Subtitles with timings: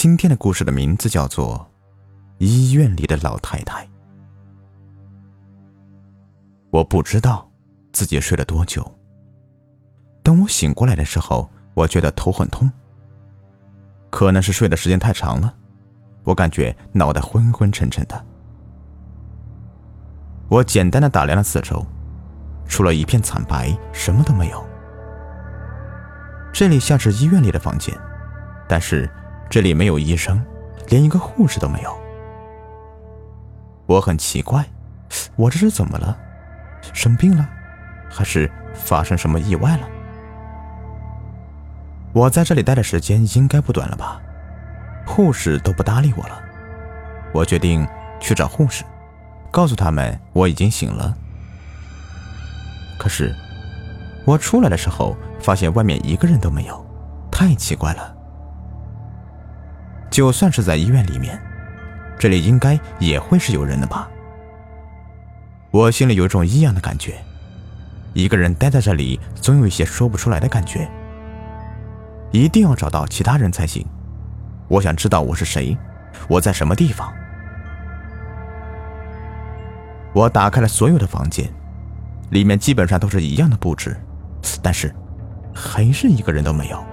[0.00, 1.58] 今天的故事的名字叫做
[2.38, 3.84] 《医院里的老太太》。
[6.70, 7.50] 我不知道
[7.90, 8.88] 自己睡了多久。
[10.22, 12.70] 等我醒过来的时候，我觉得头很痛。
[14.08, 15.52] 可能是睡的时间太长了，
[16.22, 18.24] 我感觉脑袋昏昏沉沉的。
[20.48, 21.84] 我简单的打量了四周，
[22.66, 24.64] 除了一片惨白，什么都没有。
[26.52, 27.92] 这里像是医院里的房间，
[28.68, 29.10] 但是
[29.50, 30.44] 这里没有医生，
[30.88, 31.98] 连一个护士都没有。
[33.86, 34.64] 我很奇怪，
[35.36, 36.16] 我这是怎么了？
[36.92, 37.48] 生病了，
[38.10, 39.88] 还是发生什么意外了？
[42.12, 44.20] 我在这里待的时间应该不短了吧？
[45.06, 46.40] 护士都不搭理我了。
[47.32, 47.86] 我决定
[48.20, 48.84] 去找护士。
[49.50, 51.16] 告诉他们我已经醒了。
[52.98, 53.34] 可是，
[54.26, 56.84] 我出来的时候发现外面一个人都没有，
[57.30, 58.14] 太奇怪了。
[60.10, 61.40] 就算是在医院里面，
[62.18, 64.08] 这里应该也会是有人的吧？
[65.70, 67.14] 我心里有一种异样的感觉，
[68.14, 70.88] 一个人待在这里，总有一些说不出来的感觉。
[72.30, 73.86] 一定要找到其他人才行。
[74.66, 75.76] 我想知道我是谁，
[76.28, 77.12] 我在什么地方。
[80.14, 81.48] 我打开了所有的房间，
[82.30, 83.96] 里面基本上都是一样的布置，
[84.62, 84.94] 但是
[85.54, 86.84] 还是一个人都没有。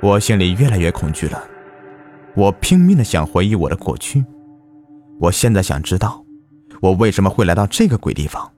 [0.00, 1.42] 我心里越来越恐惧了，
[2.34, 4.24] 我拼命的想回忆我的过去。
[5.18, 6.24] 我现在想知道，
[6.80, 8.52] 我为什么会来到这个鬼地方。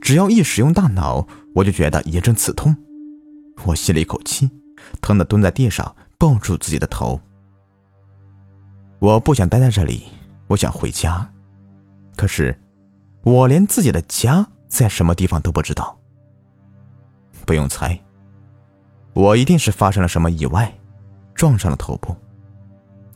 [0.00, 2.74] 只要一使用大脑，我就觉得一阵刺痛。
[3.64, 4.48] 我吸了一口气，
[5.00, 7.20] 疼的蹲在地上，抱住自己的头。
[8.98, 10.04] 我不想待在这里。
[10.48, 11.28] 我想回家，
[12.16, 12.56] 可是
[13.24, 15.98] 我连自己的家在什么地方都不知道。
[17.44, 17.98] 不用猜，
[19.16, 20.70] 我一定是发生了什么意外，
[21.34, 22.14] 撞上了头部，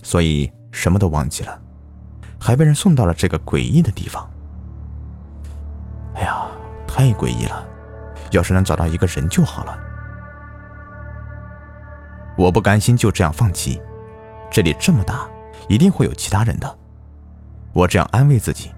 [0.02, 1.60] 所以什么都忘记了，
[2.40, 4.26] 还被人送到了这个诡异的地方。
[6.14, 6.46] 哎呀，
[6.88, 7.68] 太诡异了！
[8.30, 9.78] 要是能找到一个人就好了。
[12.34, 13.78] 我不甘心就这样放弃，
[14.50, 15.28] 这里这么大，
[15.68, 16.78] 一定会有其他人的。
[17.74, 18.72] 我这样安慰自己。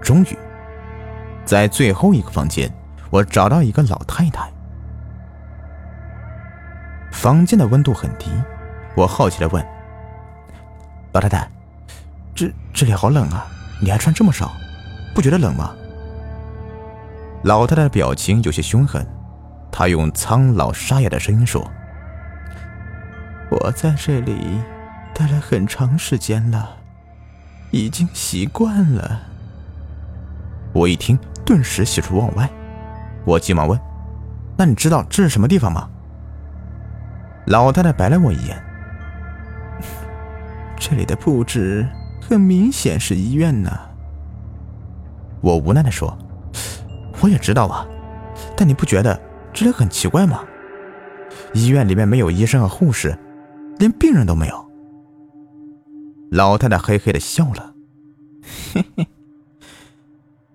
[0.00, 0.38] 终于，
[1.44, 2.72] 在最后一个房间，
[3.10, 4.50] 我找到一个老太太。
[7.12, 8.30] 房间的温度很低，
[8.94, 9.64] 我好奇的问
[11.12, 11.48] ：“老太太，
[12.34, 13.46] 这这里好冷啊，
[13.82, 14.52] 你还穿这么少，
[15.14, 15.74] 不觉得冷吗？”
[17.44, 19.06] 老太太的表情有些凶狠，
[19.70, 21.68] 她用苍老沙哑的声音说
[23.50, 24.60] ：“我在这里。”
[25.12, 26.76] 待了很长时间了，
[27.72, 29.20] 已经习惯了。
[30.72, 32.48] 我一听，顿时喜出望外。
[33.24, 33.78] 我急忙问
[34.56, 35.88] ：“那你知道这是什么地方吗？”
[37.46, 38.62] 老太太白了我一眼
[40.76, 41.88] ：“这里的布置
[42.20, 43.70] 很明显是医院呢。”
[45.40, 46.16] 我无奈的说
[47.20, 47.86] ：“我也知道啊，
[48.56, 49.20] 但你不觉得
[49.52, 50.44] 这里很奇怪吗？
[51.52, 53.18] 医院里面没有医生和护士，
[53.78, 54.70] 连病人都没有。”
[56.30, 57.74] 老太太嘿嘿的笑了，
[58.72, 59.06] 嘿嘿。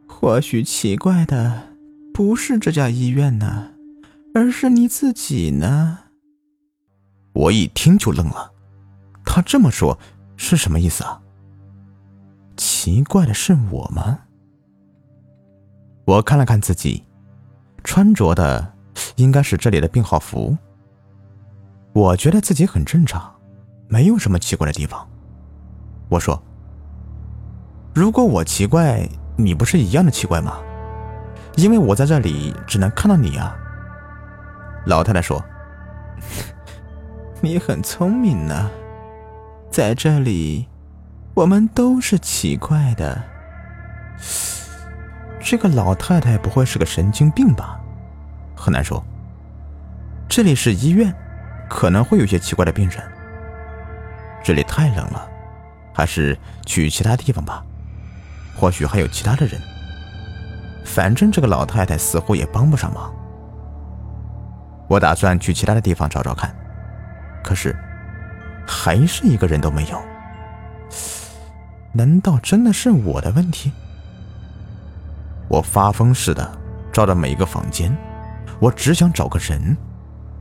[0.07, 1.74] 或许奇怪的
[2.15, 3.73] 不是这家医院呢，
[4.33, 5.99] 而是你自己呢。
[7.33, 8.53] 我一听就愣了，
[9.25, 9.99] 他这么说，
[10.37, 11.21] 是什么意思啊？
[12.55, 14.19] 奇怪的是我吗？
[16.05, 17.03] 我看了看自己，
[17.83, 18.73] 穿着的
[19.17, 20.57] 应该是这里的病号服。
[21.91, 23.35] 我觉得自己很正常，
[23.89, 25.05] 没有什么奇怪的地方。
[26.07, 26.41] 我说
[27.93, 29.05] ：“如果我奇怪，
[29.35, 30.57] 你不是一样的奇怪吗？
[31.55, 33.55] 因为我在这里只能看到你啊。”
[34.85, 35.43] 老太太说
[37.41, 38.69] ：“你很聪明呢，
[39.71, 40.67] 在这里，
[41.33, 43.23] 我们都是奇怪的。”
[45.39, 47.79] 这个老太太不会是个神经病吧？
[48.55, 49.03] 很难说。
[50.27, 51.13] 这里是医院，
[51.69, 52.99] 可能会有些奇怪的病人。
[54.43, 55.29] 这里太冷了。
[55.97, 57.63] 还是去其他地方吧，
[58.53, 59.57] 或许还有其他的人。
[60.85, 63.13] 反正这个老太太似乎也帮不上忙。
[64.87, 66.55] 我打算去其他的地方找找看，
[67.43, 67.75] 可是
[68.65, 69.99] 还是一个人都没有。
[71.91, 73.71] 难道真的是我的问题？
[75.47, 76.51] 我发疯似的
[76.91, 77.95] 照着每一个房间，
[78.59, 79.75] 我只想找个人，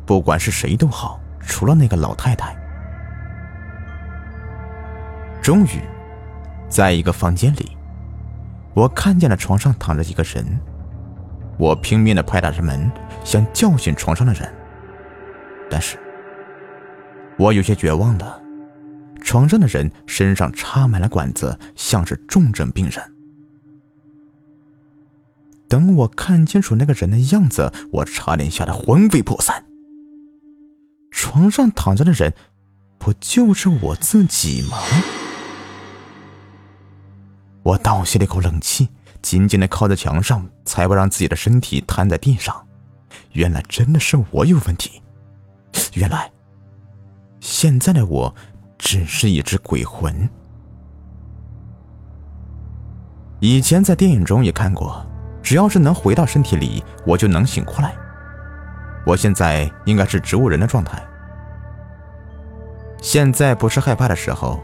[0.05, 2.55] 不管是谁都好，除了那个老太太。
[5.41, 5.81] 终于，
[6.69, 7.77] 在一个房间里，
[8.75, 10.45] 我看见了床上躺着一个人。
[11.57, 12.91] 我拼命的拍打着门，
[13.25, 14.53] 想叫醒床上的人，
[15.71, 15.97] 但是，
[17.39, 18.43] 我有些绝望了。
[19.23, 23.01] 床上的人身上插满了管子，像是重症病人。
[25.69, 29.65] 等我看清楚那个人的样子，我差点吓得魂飞魄散。
[31.11, 32.35] 床上躺着的人，
[32.99, 34.77] 不就是我自己吗？
[37.65, 38.89] 我倒吸了一口冷气，
[39.23, 42.55] 紧紧的靠在墙上，才不让自己的身体瘫在地上。
[43.33, 45.03] 原来真的是我有问题。
[45.95, 46.31] 原来，
[47.41, 48.33] 现在的我
[48.79, 50.29] 只是一只鬼魂。
[53.41, 55.05] 以前在电影中也看过。
[55.43, 57.95] 只要是能回到身体里，我就能醒过来。
[59.05, 61.07] 我现在应该是植物人的状态。
[63.03, 64.59] 现在不是害怕的时候，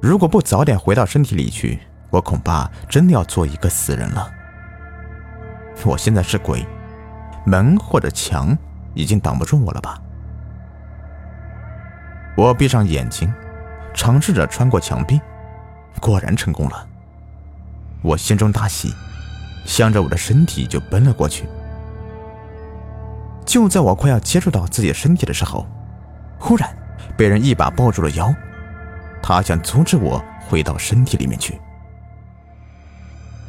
[0.00, 4.30] 如果不早点回到身体里去，我恐怕真的要做一个死人了。
[5.84, 6.66] 我现在是鬼，
[7.44, 8.56] 门或者墙
[8.94, 10.00] 已经挡不住我了吧？
[12.36, 13.32] 我闭上眼睛，
[13.94, 15.20] 尝试着穿过墙壁，
[16.00, 16.86] 果然成功了。
[18.02, 18.94] 我心中大喜。
[19.64, 21.48] 向着我的身体就奔了过去。
[23.46, 25.66] 就在我快要接触到自己身体的时候，
[26.38, 26.68] 忽然
[27.16, 28.30] 被人一把抱住了腰，
[29.22, 31.58] 他想阻止我回到身体里面去。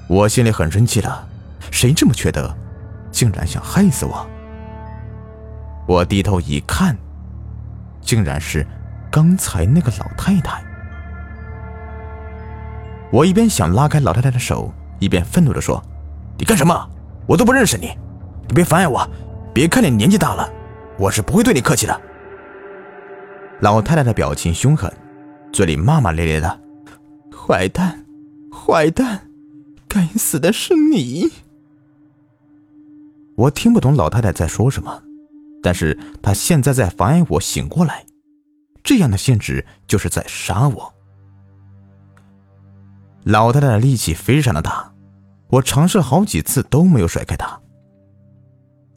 [0.08, 1.28] 我心里很生气了，
[1.72, 2.56] 谁这么缺德，
[3.12, 4.26] 竟然想害死我？
[5.88, 6.96] 我低头一看，
[8.02, 8.66] 竟然是
[9.12, 10.64] 刚才那个老太太。
[13.12, 15.82] 我一边想拉开老太太的手，一边愤怒地说。
[16.38, 16.90] 你干什么？
[17.26, 17.98] 我都不认识你，
[18.48, 19.08] 你别妨碍我！
[19.54, 20.50] 别看你年纪大了，
[20.98, 22.02] 我是不会对你客气的。
[23.62, 24.92] 老太太的表情凶狠，
[25.54, 26.60] 嘴里骂骂咧咧的
[27.34, 28.06] ：“坏蛋，
[28.52, 29.25] 坏蛋，
[29.96, 31.32] 该死的是你！”
[33.38, 35.02] 我听不懂老太太在说什么，
[35.64, 38.06] 但是她现在在妨碍我醒过来，
[38.84, 40.94] 这样的限制就是在杀我。
[43.24, 44.92] 老太太的力气非常的大。
[45.48, 47.62] 我尝试了好几次都没有甩开她，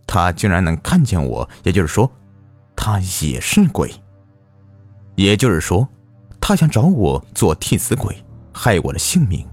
[0.06, 2.10] 他竟然能看见我，也就是说，
[2.74, 3.94] 他也是鬼。
[5.14, 5.86] 也就是说，
[6.40, 9.46] 他想找我做替死鬼，害我的性命。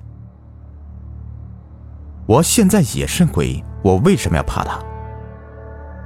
[2.27, 4.79] 我现在也是鬼，我为什么要怕他？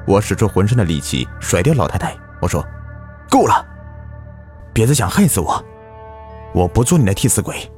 [0.06, 2.66] 我使出浑身的力气甩掉老太太，我说
[3.30, 3.66] ：“够了，
[4.74, 5.64] 别再想害死我，
[6.54, 7.72] 我不做你的替死鬼，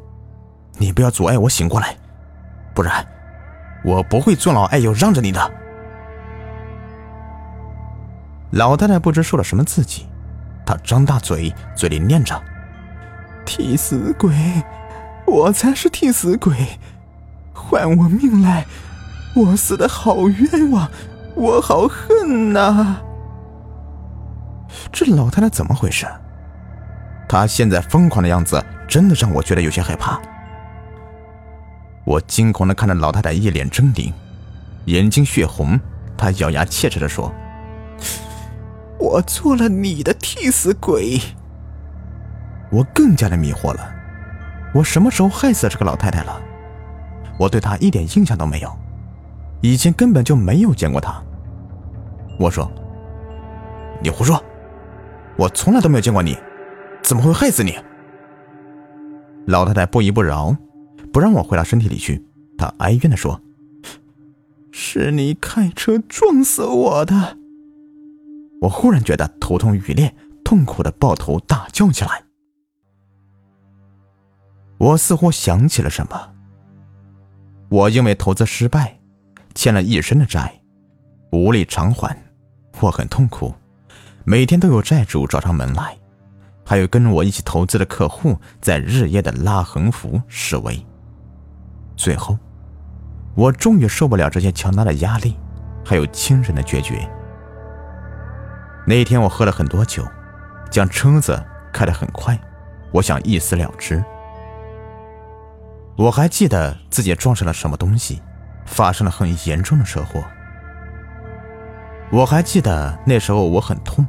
[0.77, 1.95] 你不要阻碍我醒过来。”
[2.73, 3.05] 不然，
[3.83, 5.51] 我不会尊老爱幼让着你的。
[8.51, 10.07] 老太太不知受了什么刺激，
[10.65, 12.41] 她张大嘴，嘴里念着
[13.45, 14.33] ：“替死鬼，
[15.27, 16.55] 我才是替死鬼，
[17.71, 18.65] 还我命来！
[19.33, 20.91] 我死的好冤枉，
[21.35, 22.97] 我好恨呐！”
[24.91, 26.05] 这老太太怎么回事？
[27.29, 30.19] 她现在疯狂的样子，真的让我觉得有些害怕。
[32.03, 34.11] 我惊恐的看着老太太，一脸狰狞，
[34.85, 35.79] 眼睛血红。
[36.17, 37.33] 她咬牙切齿的说
[38.99, 41.21] ：“我做了你的替死鬼。”
[42.69, 43.93] 我更加的迷惑了。
[44.73, 46.41] 我什么时候害死这个老太太了？
[47.41, 48.71] 我对她一点印象都没有，
[49.61, 51.19] 以前根本就没有见过她。
[52.39, 52.71] 我说
[53.99, 54.39] ：“你胡说！
[55.37, 56.37] 我从来都没有见过你，
[57.01, 57.73] 怎么会害死你？”
[59.47, 60.55] 老太太不依不饶。
[61.11, 62.23] 不让我回到身体里去，
[62.57, 63.41] 她哀怨的说
[64.71, 67.37] ：“是你开车撞死我的。”
[68.61, 72.23] 我忽然觉得头痛欲裂，痛苦的抱头大叫起来。
[74.77, 76.30] 我似乎想起了什么。
[77.71, 78.99] 我因为投资失败，
[79.55, 80.51] 欠了一身的债，
[81.31, 82.13] 无力偿还，
[82.81, 83.55] 我很痛苦，
[84.25, 85.97] 每天都有债主找上门来，
[86.65, 90.85] 还有跟我一起投资的客户在日夜的拉横幅示威。
[91.95, 92.37] 最后，
[93.35, 95.37] 我终于受不了这些强大的压力，
[95.85, 97.09] 还有亲人的决绝。
[98.85, 100.05] 那一天我喝了很多酒，
[100.69, 102.37] 将车子开得很快，
[102.91, 104.03] 我想一死了之。
[105.97, 108.21] 我还记得自己撞上了什么东西，
[108.65, 110.23] 发生了很严重的车祸。
[112.11, 114.05] 我还记得那时候我很痛，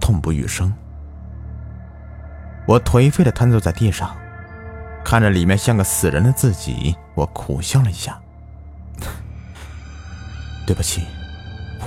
[0.00, 0.72] 痛不欲生。
[2.66, 4.16] 我颓废的瘫坐在地上。
[5.04, 8.20] 看着里面像个死人的自己，我苦笑了一下。
[10.66, 11.06] 对不起，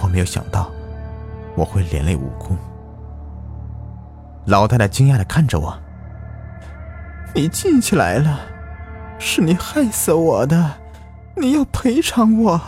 [0.01, 0.71] 我没有想到
[1.55, 2.57] 我会连累无辜。
[4.45, 5.77] 老太太惊讶的看着我
[7.35, 8.39] ：“你记起来了，
[9.23, 10.77] 是你害死我的，
[11.37, 12.59] 你要赔偿我。”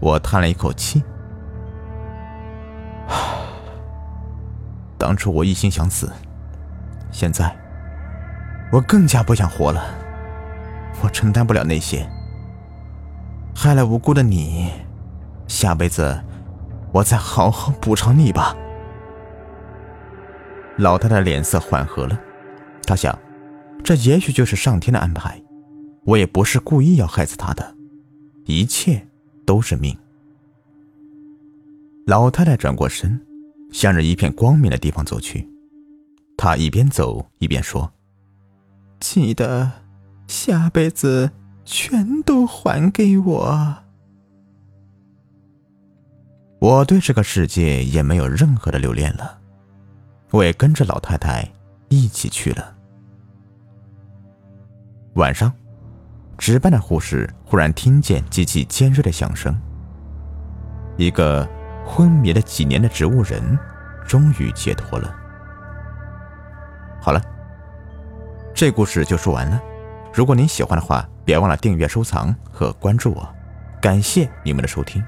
[0.00, 1.04] 我叹了一口气。
[4.98, 6.10] 当初我一心想死，
[7.12, 7.54] 现在
[8.72, 9.84] 我更加不想活了。
[11.02, 12.08] 我承担不了那些，
[13.54, 14.72] 害了无辜的你。
[15.46, 16.18] 下辈子
[16.90, 18.56] 我再好好补偿你吧。
[20.78, 22.18] 老太太脸色缓和了，
[22.86, 23.16] 她想，
[23.84, 25.40] 这也许就是上天的安排。
[26.04, 27.76] 我也不是故意要害死他的，
[28.46, 29.06] 一切
[29.46, 29.96] 都是命。
[32.06, 33.20] 老太太转过身。
[33.72, 35.48] 向着一片光明的地方走去，
[36.36, 37.92] 他一边走一边说
[39.00, 39.68] ：“记得
[40.28, 41.32] 下辈子
[41.64, 43.76] 全都还给我。”
[46.62, 49.40] 我对这个世界也没有任何的留恋了，
[50.30, 51.50] 我也跟着老太太
[51.88, 52.73] 一起去了。
[55.14, 55.52] 晚上，
[56.36, 59.54] 值班的护士忽然听见机器尖锐的响声，
[60.96, 61.48] 一个。
[61.86, 63.58] 昏迷了几年的植物人，
[64.08, 65.14] 终于解脱了。
[66.98, 67.20] 好了，
[68.54, 69.60] 这故事就说完了。
[70.10, 73.28] 如果您喜欢的话，别忘了订阅、收藏和关注我。
[73.82, 75.04] 感谢你们的收听。